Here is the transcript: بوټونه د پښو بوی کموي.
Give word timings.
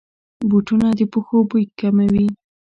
بوټونه 0.49 0.87
د 0.97 1.01
پښو 1.11 1.37
بوی 1.49 1.65
کموي. 1.79 2.27